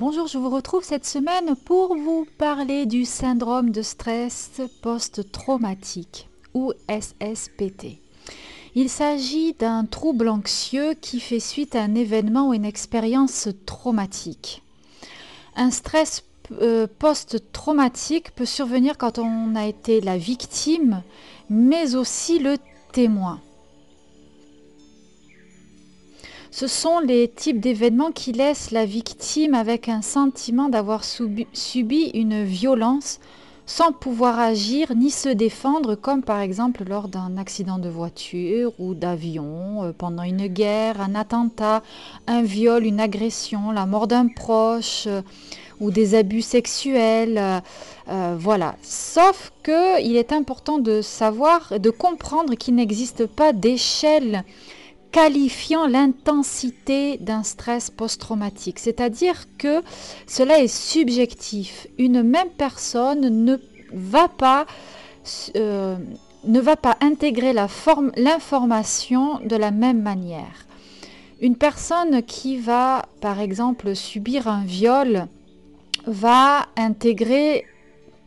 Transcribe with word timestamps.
Bonjour, 0.00 0.28
je 0.28 0.38
vous 0.38 0.48
retrouve 0.48 0.82
cette 0.82 1.04
semaine 1.04 1.54
pour 1.66 1.94
vous 1.94 2.26
parler 2.38 2.86
du 2.86 3.04
syndrome 3.04 3.70
de 3.70 3.82
stress 3.82 4.62
post-traumatique 4.80 6.26
ou 6.54 6.72
SSPT. 6.88 7.98
Il 8.74 8.88
s'agit 8.88 9.52
d'un 9.52 9.84
trouble 9.84 10.30
anxieux 10.30 10.94
qui 10.94 11.20
fait 11.20 11.38
suite 11.38 11.76
à 11.76 11.82
un 11.82 11.94
événement 11.94 12.48
ou 12.48 12.54
une 12.54 12.64
expérience 12.64 13.48
traumatique. 13.66 14.62
Un 15.54 15.70
stress 15.70 16.24
euh, 16.62 16.86
post-traumatique 16.98 18.34
peut 18.34 18.46
survenir 18.46 18.96
quand 18.96 19.18
on 19.18 19.54
a 19.54 19.66
été 19.66 20.00
la 20.00 20.16
victime, 20.16 21.02
mais 21.50 21.94
aussi 21.94 22.38
le 22.38 22.56
témoin. 22.92 23.38
Ce 26.52 26.66
sont 26.66 26.98
les 26.98 27.28
types 27.28 27.60
d'événements 27.60 28.10
qui 28.10 28.32
laissent 28.32 28.72
la 28.72 28.84
victime 28.84 29.54
avec 29.54 29.88
un 29.88 30.02
sentiment 30.02 30.68
d'avoir 30.68 31.04
subi, 31.04 32.10
une 32.12 32.42
violence 32.42 33.20
sans 33.66 33.92
pouvoir 33.92 34.40
agir 34.40 34.96
ni 34.96 35.10
se 35.10 35.28
défendre, 35.28 35.94
comme 35.94 36.22
par 36.24 36.40
exemple 36.40 36.82
lors 36.88 37.06
d'un 37.06 37.36
accident 37.36 37.78
de 37.78 37.88
voiture 37.88 38.72
ou 38.80 38.94
d'avion, 38.94 39.84
euh, 39.84 39.92
pendant 39.96 40.24
une 40.24 40.48
guerre, 40.48 41.00
un 41.00 41.14
attentat, 41.14 41.84
un 42.26 42.42
viol, 42.42 42.84
une 42.84 42.98
agression, 42.98 43.70
la 43.70 43.86
mort 43.86 44.08
d'un 44.08 44.26
proche 44.26 45.04
euh, 45.06 45.22
ou 45.78 45.92
des 45.92 46.16
abus 46.16 46.42
sexuels. 46.42 47.62
Euh, 48.08 48.36
voilà. 48.36 48.74
Sauf 48.82 49.52
qu'il 49.62 50.16
est 50.16 50.32
important 50.32 50.78
de 50.78 51.00
savoir, 51.00 51.78
de 51.78 51.90
comprendre 51.90 52.56
qu'il 52.56 52.74
n'existe 52.74 53.26
pas 53.26 53.52
d'échelle 53.52 54.42
qualifiant 55.12 55.86
l'intensité 55.86 57.16
d'un 57.18 57.42
stress 57.42 57.90
post-traumatique. 57.90 58.78
C'est-à-dire 58.78 59.46
que 59.58 59.82
cela 60.26 60.60
est 60.60 60.68
subjectif. 60.68 61.86
Une 61.98 62.22
même 62.22 62.50
personne 62.56 63.44
ne 63.44 63.56
va 63.92 64.28
pas, 64.28 64.66
euh, 65.56 65.96
ne 66.44 66.60
va 66.60 66.76
pas 66.76 66.96
intégrer 67.00 67.52
l'information 67.52 69.40
de 69.44 69.56
la 69.56 69.70
même 69.70 70.02
manière. 70.02 70.66
Une 71.40 71.56
personne 71.56 72.22
qui 72.22 72.58
va, 72.58 73.06
par 73.20 73.40
exemple, 73.40 73.96
subir 73.96 74.46
un 74.46 74.64
viol 74.64 75.26
va 76.06 76.66
intégrer 76.76 77.66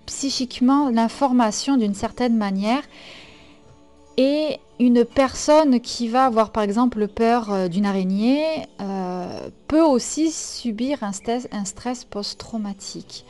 psychiquement 0.05 0.89
l'information 0.89 1.77
d'une 1.77 1.93
certaine 1.93 2.35
manière 2.35 2.81
et 4.17 4.59
une 4.83 5.05
personne 5.05 5.79
qui 5.79 6.09
va 6.09 6.25
avoir 6.25 6.51
par 6.51 6.63
exemple 6.63 7.07
peur 7.07 7.51
euh, 7.51 7.67
d'une 7.69 7.85
araignée 7.85 8.43
euh, 8.81 9.49
peut 9.67 9.81
aussi 9.81 10.29
subir 10.31 11.03
un 11.03 11.13
stress, 11.13 11.47
post-traumatique. 12.03 13.25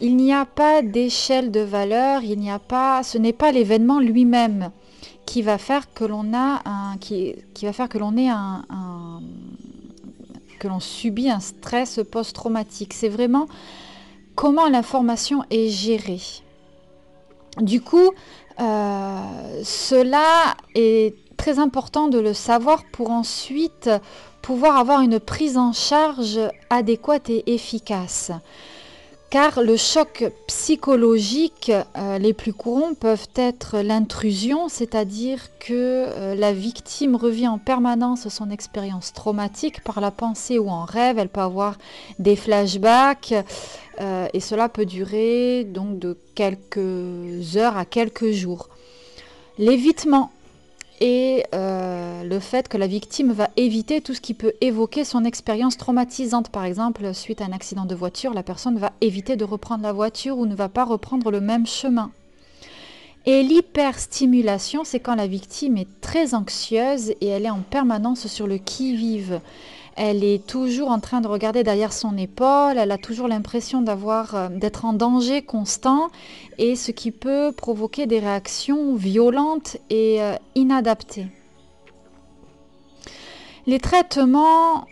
Il 0.00 0.16
n'y 0.16 0.32
a 0.32 0.44
pas 0.46 0.82
d'échelle 0.82 1.50
de 1.50 1.60
valeur, 1.60 2.22
il 2.22 2.38
n'y 2.38 2.50
a 2.50 2.58
pas, 2.58 3.02
ce 3.02 3.18
n'est 3.18 3.32
pas 3.32 3.52
l'événement 3.52 4.00
lui-même 4.00 4.70
qui 5.26 5.42
va 5.42 5.58
faire 5.58 5.92
que 5.92 6.04
l'on 6.04 6.34
a 6.34 6.62
un, 6.64 6.96
qui, 6.98 7.34
va 7.62 7.72
faire 7.72 7.88
que 7.88 7.98
l'on 7.98 8.16
ait 8.16 8.28
un, 8.28 8.62
que 10.58 10.68
l'on 10.68 10.80
subit 10.80 11.30
un 11.30 11.40
stress 11.40 12.00
post-traumatique. 12.10 12.92
C'est 12.94 13.08
vraiment 13.08 13.48
comment 14.34 14.68
l'information 14.68 15.44
est 15.50 15.68
gérée. 15.68 16.20
Du 17.60 17.80
coup, 17.80 18.12
euh, 18.60 19.45
cela 19.66 20.56
est 20.76 21.16
très 21.36 21.58
important 21.58 22.06
de 22.06 22.20
le 22.20 22.34
savoir 22.34 22.84
pour 22.92 23.10
ensuite 23.10 23.90
pouvoir 24.40 24.76
avoir 24.76 25.00
une 25.00 25.18
prise 25.18 25.58
en 25.58 25.72
charge 25.72 26.38
adéquate 26.70 27.30
et 27.30 27.52
efficace. 27.52 28.30
Car 29.28 29.60
le 29.60 29.76
choc 29.76 30.24
psychologique 30.46 31.72
euh, 31.96 32.16
les 32.18 32.32
plus 32.32 32.52
courants 32.52 32.94
peuvent 32.94 33.26
être 33.34 33.80
l'intrusion, 33.80 34.68
c'est-à-dire 34.68 35.40
que 35.58 35.72
euh, 35.72 36.36
la 36.36 36.52
victime 36.52 37.16
revient 37.16 37.48
en 37.48 37.58
permanence 37.58 38.28
son 38.28 38.50
expérience 38.50 39.12
traumatique 39.12 39.82
par 39.82 40.00
la 40.00 40.12
pensée 40.12 40.60
ou 40.60 40.68
en 40.68 40.84
rêve. 40.84 41.18
Elle 41.18 41.28
peut 41.28 41.40
avoir 41.40 41.76
des 42.20 42.36
flashbacks, 42.36 43.34
euh, 44.00 44.28
et 44.32 44.38
cela 44.38 44.68
peut 44.68 44.86
durer 44.86 45.64
donc 45.64 45.98
de 45.98 46.16
quelques 46.36 47.56
heures 47.56 47.76
à 47.76 47.84
quelques 47.84 48.30
jours. 48.30 48.68
L'évitement 49.58 50.30
et 51.00 51.44
euh, 51.54 52.24
le 52.24 52.40
fait 52.40 52.68
que 52.68 52.76
la 52.76 52.86
victime 52.86 53.32
va 53.32 53.50
éviter 53.56 54.00
tout 54.00 54.14
ce 54.14 54.20
qui 54.20 54.34
peut 54.34 54.52
évoquer 54.60 55.04
son 55.04 55.24
expérience 55.24 55.76
traumatisante. 55.76 56.48
Par 56.48 56.64
exemple, 56.64 57.12
suite 57.14 57.40
à 57.40 57.44
un 57.44 57.52
accident 57.52 57.84
de 57.84 57.94
voiture, 57.94 58.32
la 58.32 58.42
personne 58.42 58.78
va 58.78 58.92
éviter 59.00 59.36
de 59.36 59.44
reprendre 59.44 59.82
la 59.82 59.92
voiture 59.92 60.38
ou 60.38 60.46
ne 60.46 60.54
va 60.54 60.68
pas 60.68 60.84
reprendre 60.84 61.30
le 61.30 61.40
même 61.40 61.66
chemin. 61.66 62.10
Et 63.26 63.42
l'hyperstimulation, 63.42 64.84
c'est 64.84 65.00
quand 65.00 65.16
la 65.16 65.26
victime 65.26 65.76
est 65.76 66.00
très 66.00 66.34
anxieuse 66.34 67.10
et 67.20 67.26
elle 67.26 67.44
est 67.44 67.50
en 67.50 67.60
permanence 67.60 68.28
sur 68.28 68.46
le 68.46 68.58
qui-vive. 68.58 69.40
Elle 69.96 70.24
est 70.24 70.46
toujours 70.46 70.90
en 70.90 71.00
train 71.00 71.22
de 71.22 71.26
regarder 71.26 71.64
derrière 71.64 71.94
son 71.94 72.18
épaule, 72.18 72.76
elle 72.76 72.92
a 72.92 72.98
toujours 72.98 73.28
l'impression 73.28 73.80
d'avoir 73.80 74.34
euh, 74.34 74.48
d'être 74.50 74.84
en 74.84 74.92
danger 74.92 75.40
constant 75.40 76.10
et 76.58 76.76
ce 76.76 76.90
qui 76.90 77.10
peut 77.10 77.50
provoquer 77.56 78.06
des 78.06 78.18
réactions 78.18 78.94
violentes 78.94 79.78
et 79.88 80.20
euh, 80.20 80.34
inadaptées. 80.54 81.28
Les 83.66 83.78
traitements 83.78 84.84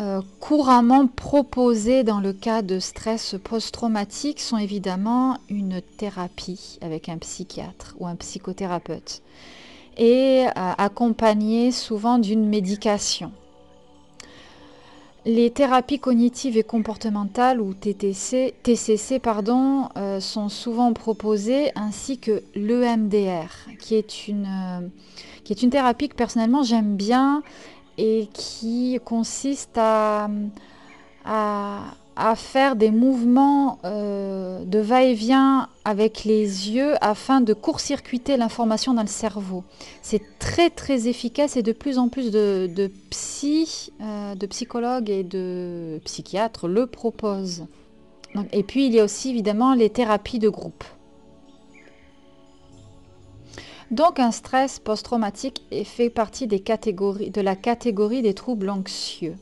euh, 0.00 0.22
couramment 0.40 1.06
proposés 1.06 2.02
dans 2.02 2.20
le 2.20 2.32
cas 2.32 2.62
de 2.62 2.78
stress 2.78 3.36
post-traumatique 3.44 4.40
sont 4.40 4.56
évidemment 4.56 5.36
une 5.50 5.82
thérapie 5.98 6.78
avec 6.80 7.10
un 7.10 7.18
psychiatre 7.18 7.94
ou 7.98 8.06
un 8.06 8.16
psychothérapeute 8.16 9.20
et 9.98 10.44
accompagnés 10.54 11.72
souvent 11.72 12.18
d'une 12.18 12.46
médication. 12.46 13.32
Les 15.26 15.50
thérapies 15.50 15.98
cognitives 15.98 16.56
et 16.56 16.62
comportementales 16.62 17.60
ou 17.60 17.74
TTC, 17.74 18.54
TCC 18.62 19.18
pardon, 19.18 19.88
euh, 19.96 20.20
sont 20.20 20.48
souvent 20.48 20.92
proposées 20.92 21.72
ainsi 21.74 22.20
que 22.20 22.44
l'EMDR 22.54 23.48
qui, 23.80 23.96
est 23.96 24.28
une, 24.28 24.46
euh, 24.46 24.86
qui 25.42 25.52
est 25.52 25.64
une 25.64 25.70
thérapie 25.70 26.08
que 26.08 26.14
personnellement 26.14 26.62
j'aime 26.62 26.94
bien 26.94 27.42
et 27.98 28.28
qui 28.34 29.00
consiste 29.04 29.76
à, 29.76 30.30
à 31.24 31.80
à 32.16 32.34
faire 32.34 32.76
des 32.76 32.90
mouvements 32.90 33.78
euh, 33.84 34.64
de 34.64 34.78
va-et-vient 34.78 35.68
avec 35.84 36.24
les 36.24 36.70
yeux 36.70 36.94
afin 37.02 37.42
de 37.42 37.52
court-circuiter 37.52 38.38
l'information 38.38 38.94
dans 38.94 39.02
le 39.02 39.06
cerveau. 39.08 39.64
C'est 40.00 40.22
très 40.38 40.70
très 40.70 41.08
efficace 41.08 41.56
et 41.58 41.62
de 41.62 41.72
plus 41.72 41.98
en 41.98 42.08
plus 42.08 42.30
de, 42.30 42.90
psy, 43.10 43.92
euh, 44.00 44.34
de 44.34 44.46
psychologues 44.46 45.10
et 45.10 45.24
de 45.24 46.00
psychiatres 46.04 46.68
le 46.68 46.86
proposent. 46.86 47.66
et 48.52 48.62
puis 48.62 48.86
il 48.86 48.94
y 48.94 49.00
a 49.00 49.04
aussi 49.04 49.30
évidemment 49.30 49.74
les 49.74 49.90
thérapies 49.90 50.38
de 50.38 50.48
groupe. 50.48 50.84
Donc 53.90 54.18
un 54.18 54.32
stress 54.32 54.80
post-traumatique 54.80 55.62
fait 55.84 56.10
partie 56.10 56.46
des 56.46 56.60
catégories, 56.60 57.30
de 57.30 57.40
la 57.40 57.54
catégorie 57.54 58.22
des 58.22 58.34
troubles 58.34 58.70
anxieux 58.70 59.36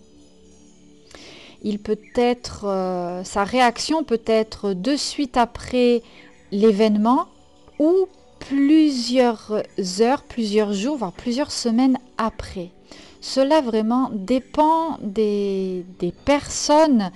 il 1.65 1.79
peut 1.79 1.99
être, 2.15 2.67
euh, 2.67 3.25
sa 3.25 3.43
réaction 3.43 4.05
peut 4.05 4.23
être 4.27 4.75
de 4.75 4.97
suite 4.97 5.37
après 5.37 6.03
l'événement 6.53 7.27
ou 7.79 8.07
plusieurs 8.39 9.63
heures, 10.01 10.23
plusieurs 10.23 10.75
jours, 10.75 10.99
voire 10.99 11.13
plusieurs 11.13 11.51
semaines 11.51 11.99
après. 12.19 12.71
Cela 13.23 13.63
vraiment 13.63 14.11
dépend 14.13 14.99
des, 15.01 15.87
des 15.99 16.13
personnes 16.13 17.11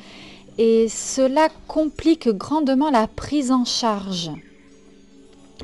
et 0.57 0.89
cela 0.89 1.49
complique 1.69 2.29
grandement 2.31 2.91
la 2.91 3.07
prise 3.07 3.53
en 3.53 3.67
charge 3.67 4.31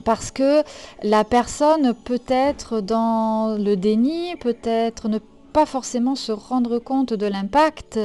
parce 0.04 0.30
que 0.30 0.62
la 1.02 1.24
personne 1.24 1.94
peut 1.94 2.22
être 2.28 2.80
dans 2.80 3.56
le 3.58 3.74
déni, 3.76 4.36
peut-être 4.36 5.08
ne 5.08 5.18
pas 5.54 5.66
forcément 5.66 6.16
se 6.16 6.32
rendre 6.32 6.80
compte 6.80 7.14
de 7.14 7.26
l'impact 7.26 8.00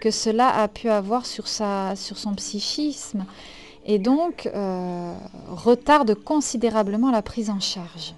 que 0.00 0.12
cela 0.12 0.48
a 0.48 0.68
pu 0.68 0.88
avoir 0.88 1.26
sur, 1.26 1.48
sa, 1.48 1.96
sur 1.96 2.16
son 2.16 2.32
psychisme 2.34 3.26
et 3.84 3.98
donc 3.98 4.48
euh, 4.54 5.12
retarde 5.50 6.14
considérablement 6.14 7.10
la 7.10 7.20
prise 7.20 7.50
en 7.50 7.58
charge. 7.58 8.14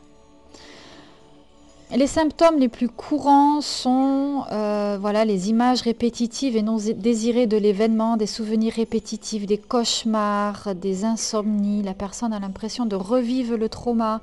Les 1.97 2.07
symptômes 2.07 2.59
les 2.59 2.69
plus 2.69 2.89
courants 2.89 3.63
sont 3.63 4.45
euh, 4.53 4.99
voilà, 5.01 5.25
les 5.25 5.49
images 5.49 5.81
répétitives 5.81 6.55
et 6.55 6.63
non 6.63 6.77
désirées 6.77 7.47
de 7.47 7.57
l'événement, 7.57 8.19
des 8.19 8.27
souvenirs 8.27 8.75
répétitifs, 8.75 9.47
des 9.47 9.59
cauchemars, 9.59 10.75
des 10.75 11.07
insomnies. 11.07 11.83
La 11.83 11.95
personne 11.95 12.35
a 12.35 12.39
l'impression 12.39 12.85
de 12.85 12.97
revivre 12.97 13.57
le 13.57 13.69
trauma. 13.71 14.21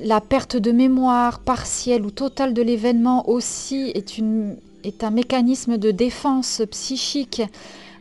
La 0.00 0.20
perte 0.20 0.56
de 0.56 0.72
mémoire 0.72 1.40
partielle 1.40 2.04
ou 2.04 2.10
totale 2.10 2.54
de 2.54 2.62
l'événement 2.62 3.28
aussi 3.28 3.92
est, 3.94 5.04
un 5.04 5.10
mécanisme 5.10 5.78
de 5.78 5.90
défense 5.90 6.62
psychique 6.70 7.42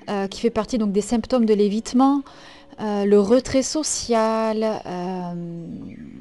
euh, 0.10 0.28
qui 0.28 0.42
fait 0.42 0.50
partie 0.50 0.78
donc 0.78 0.92
des 0.92 1.02
symptômes 1.02 1.46
de 1.46 1.54
l'évitement. 1.54 2.22
Euh, 2.82 3.06
le 3.06 3.20
retrait 3.20 3.64
social, 3.64 4.82
euh, 4.86 5.66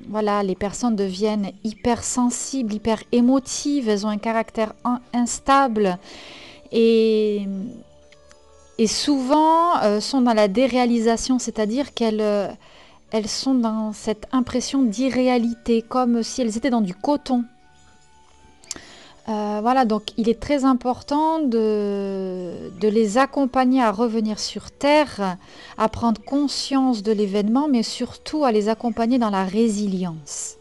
voilà, 0.08 0.42
les 0.42 0.54
personnes 0.54 0.96
deviennent 0.96 1.50
hypersensibles, 1.64 2.72
hyper 2.74 3.02
émotives, 3.10 3.88
elles 3.88 4.06
ont 4.06 4.10
un 4.10 4.18
caractère 4.18 4.72
instable 5.12 5.98
et, 6.70 7.46
souvent 8.86 10.00
sont 10.00 10.20
dans 10.20 10.34
la 10.34 10.48
déréalisation, 10.48 11.38
c'est-à-dire 11.38 11.94
qu'elles 11.94 12.56
elles 13.14 13.28
sont 13.28 13.54
dans 13.54 13.92
cette 13.92 14.26
impression 14.32 14.82
d'irréalité, 14.82 15.82
comme 15.82 16.24
si 16.24 16.42
elles 16.42 16.56
étaient 16.56 16.68
dans 16.68 16.80
du 16.80 16.96
coton. 16.96 17.44
Euh, 19.28 19.60
voilà, 19.62 19.84
donc 19.84 20.08
il 20.16 20.28
est 20.28 20.40
très 20.40 20.64
important 20.64 21.38
de, 21.38 22.72
les 22.82 23.16
accompagner 23.16 23.80
à 23.80 23.92
revenir 23.92 24.40
sur 24.40 24.72
Terre, 24.72 25.36
à 25.78 25.88
prendre 25.88 26.20
conscience 26.22 27.04
de 27.04 27.12
l'événement, 27.12 27.68
mais 27.68 27.84
surtout 27.84 28.44
à 28.44 28.50
les 28.50 28.68
accompagner 28.68 29.20
dans 29.20 29.30
la 29.30 29.44
résilience. 29.44 30.56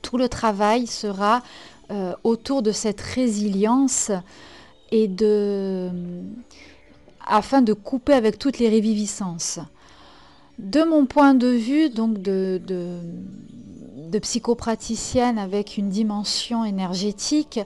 Tout 0.00 0.16
le 0.16 0.28
travail 0.28 0.86
sera 0.86 1.42
euh, 1.90 2.14
autour 2.22 2.62
de 2.62 2.70
cette 2.70 3.00
résilience 3.00 4.12
et 4.92 5.10
afin 7.26 7.62
de 7.62 7.72
couper 7.72 8.12
avec 8.12 8.38
toutes 8.38 8.60
les 8.60 8.68
réviviscences. 8.68 9.58
De 10.58 10.82
mon 10.82 11.06
point 11.06 11.34
de 11.34 11.48
vue, 11.48 11.88
donc 11.90 12.20
de 12.20 12.60
de 14.08 14.18
psychopraticienne 14.18 15.38
avec 15.38 15.76
une 15.76 15.90
dimension 15.90 16.64
énergétique, 16.64 17.60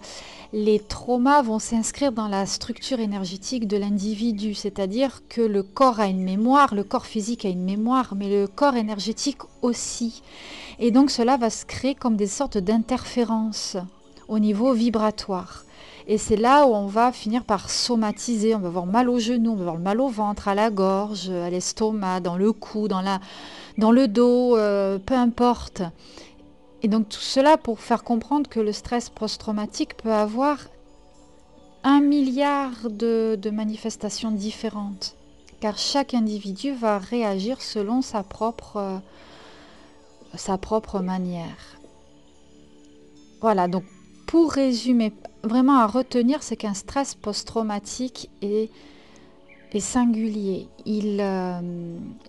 les 0.52 0.80
traumas 0.80 1.42
vont 1.42 1.58
s'inscrire 1.58 2.12
dans 2.12 2.28
la 2.28 2.46
structure 2.46 3.00
énergétique 3.00 3.66
de 3.66 3.76
l'individu, 3.76 4.54
c'est-à-dire 4.54 5.22
que 5.28 5.40
le 5.40 5.62
corps 5.62 6.00
a 6.00 6.08
une 6.08 6.22
mémoire, 6.22 6.74
le 6.74 6.84
corps 6.84 7.06
physique 7.06 7.44
a 7.44 7.48
une 7.48 7.64
mémoire, 7.64 8.14
mais 8.16 8.28
le 8.28 8.48
corps 8.48 8.76
énergétique 8.76 9.38
aussi. 9.62 10.22
Et 10.78 10.90
donc 10.90 11.10
cela 11.10 11.36
va 11.36 11.48
se 11.48 11.64
créer 11.64 11.94
comme 11.94 12.16
des 12.16 12.26
sortes 12.26 12.58
d'interférences 12.58 13.76
au 14.28 14.38
niveau 14.38 14.72
vibratoire. 14.72 15.64
Et 16.06 16.18
c'est 16.18 16.36
là 16.36 16.66
où 16.66 16.74
on 16.74 16.86
va 16.86 17.12
finir 17.12 17.44
par 17.44 17.70
somatiser, 17.70 18.54
on 18.54 18.58
va 18.58 18.68
avoir 18.68 18.86
mal 18.86 19.08
au 19.08 19.18
genou, 19.18 19.52
on 19.52 19.54
va 19.54 19.62
avoir 19.62 19.78
mal 19.78 20.00
au 20.00 20.08
ventre, 20.08 20.48
à 20.48 20.54
la 20.54 20.70
gorge, 20.70 21.30
à 21.30 21.48
l'estomac, 21.48 22.20
dans 22.20 22.36
le 22.36 22.52
cou, 22.52 22.88
dans, 22.88 23.02
la, 23.02 23.20
dans 23.78 23.92
le 23.92 24.08
dos, 24.08 24.56
euh, 24.56 24.98
peu 24.98 25.14
importe. 25.14 25.82
Et 26.82 26.88
donc 26.88 27.08
tout 27.08 27.20
cela 27.20 27.56
pour 27.56 27.78
faire 27.78 28.02
comprendre 28.02 28.50
que 28.50 28.58
le 28.58 28.72
stress 28.72 29.08
post-traumatique 29.08 29.96
peut 29.96 30.12
avoir 30.12 30.58
un 31.84 32.00
milliard 32.00 32.90
de, 32.90 33.38
manifestations 33.50 34.32
différentes, 34.32 35.16
car 35.60 35.78
chaque 35.78 36.14
individu 36.14 36.72
va 36.72 36.98
réagir 36.98 37.60
selon 37.60 38.02
sa 38.02 38.22
propre, 38.22 39.00
sa 40.34 40.58
propre 40.58 41.00
manière. 41.00 41.78
Voilà, 43.40 43.68
donc 43.68 43.84
pour 44.26 44.52
résumer, 44.52 45.12
vraiment 45.42 45.78
à 45.78 45.86
retenir, 45.86 46.42
c'est 46.42 46.56
qu'un 46.56 46.74
stress 46.74 47.14
post-traumatique 47.14 48.30
est, 48.42 48.70
singulier, 49.78 50.68
il, 50.84 51.18
euh, 51.20 51.60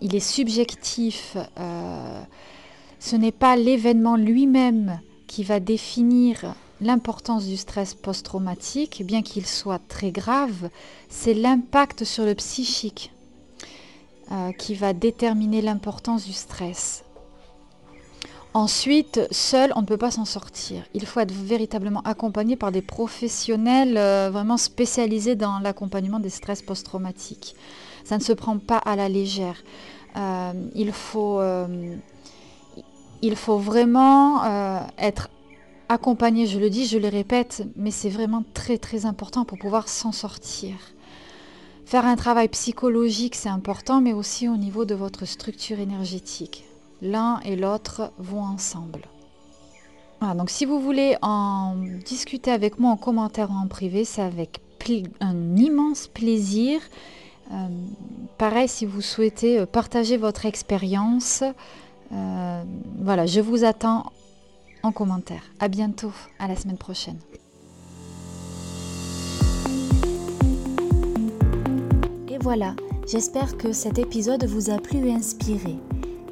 il, 0.00 0.14
est 0.14 0.20
subjectif. 0.20 1.36
Euh, 1.58 2.22
ce 2.98 3.16
n'est 3.16 3.32
pas 3.32 3.56
l'événement 3.56 4.16
lui-même 4.16 5.00
qui 5.26 5.44
va 5.44 5.60
définir 5.60 6.54
l'importance 6.80 7.46
du 7.46 7.56
stress 7.56 7.94
post-traumatique, 7.94 9.02
bien 9.04 9.22
qu'il 9.22 9.46
soit 9.46 9.80
très 9.88 10.10
grave, 10.10 10.70
c'est 11.08 11.34
l'impact 11.34 12.04
sur 12.04 12.24
le 12.24 12.34
psychique 12.34 13.12
euh, 14.32 14.52
qui 14.52 14.74
va 14.74 14.92
déterminer 14.92 15.60
l'importance 15.60 16.24
du 16.24 16.32
stress. 16.32 17.03
Ensuite, 18.54 19.20
seul, 19.32 19.72
on 19.74 19.80
ne 19.80 19.86
peut 19.86 19.96
pas 19.96 20.12
s'en 20.12 20.24
sortir. 20.24 20.84
Il 20.94 21.06
faut 21.06 21.20
être 21.20 21.32
véritablement 21.32 22.02
accompagné 22.02 22.54
par 22.54 22.70
des 22.70 22.82
professionnels 22.82 23.96
euh, 23.98 24.30
vraiment 24.32 24.56
spécialisés 24.56 25.34
dans 25.34 25.58
l'accompagnement 25.58 26.20
des 26.20 26.30
stress 26.30 26.62
post-traumatiques. 26.62 27.56
Ça 28.04 28.16
ne 28.16 28.22
se 28.22 28.32
prend 28.32 28.58
pas 28.58 28.78
à 28.78 28.94
la 28.94 29.08
légère. 29.08 29.56
Euh, 30.16 30.52
il 30.74 30.92
faut 30.92 31.40
il 33.24 33.36
faut 33.36 33.56
vraiment 33.56 34.44
euh, 34.44 34.80
être 34.98 35.30
accompagné, 35.88 36.46
je 36.46 36.58
le 36.58 36.68
dis, 36.68 36.86
je 36.86 36.98
le 36.98 37.08
répète, 37.08 37.66
mais 37.74 37.90
c'est 37.90 38.10
vraiment 38.10 38.44
très 38.52 38.76
très 38.76 39.06
important 39.06 39.46
pour 39.46 39.58
pouvoir 39.58 39.88
s'en 39.88 40.12
sortir. 40.12 40.74
Faire 41.86 42.04
un 42.04 42.16
travail 42.16 42.48
psychologique, 42.48 43.34
c'est 43.34 43.48
important, 43.48 44.02
mais 44.02 44.12
aussi 44.12 44.46
au 44.46 44.58
niveau 44.58 44.84
de 44.84 44.94
votre 44.94 45.24
structure 45.24 45.80
énergétique. 45.80 46.64
L'un 47.04 47.38
et 47.44 47.54
l'autre 47.54 48.10
vont 48.18 48.42
ensemble. 48.42 49.02
donc 50.22 50.48
si 50.48 50.64
vous 50.64 50.80
voulez 50.80 51.16
en 51.20 51.76
discuter 52.04 52.50
avec 52.50 52.78
moi 52.78 52.90
en 52.90 52.96
commentaire 52.96 53.50
ou 53.50 53.54
en 53.54 53.68
privé, 53.68 54.04
c'est 54.04 54.22
avec 54.22 54.60
un 55.20 55.56
immense 55.56 56.08
plaisir. 56.08 56.80
Euh, 57.52 57.68
pareil, 58.38 58.68
si 58.68 58.86
vous 58.86 59.00
souhaitez 59.00 59.58
euh, 59.58 59.66
partager 59.66 60.16
votre 60.16 60.46
expérience, 60.46 61.42
euh, 62.12 62.62
voilà, 63.00 63.26
je 63.26 63.40
vous 63.40 63.64
attends 63.64 64.12
en 64.82 64.92
commentaire. 64.92 65.42
À 65.60 65.68
bientôt, 65.68 66.12
à 66.38 66.48
la 66.48 66.56
semaine 66.56 66.78
prochaine. 66.78 67.18
Et 72.28 72.38
voilà, 72.40 72.74
j'espère 73.06 73.56
que 73.56 73.72
cet 73.72 73.98
épisode 73.98 74.44
vous 74.44 74.70
a 74.70 74.78
plu 74.78 75.06
et 75.06 75.14
inspiré. 75.14 75.76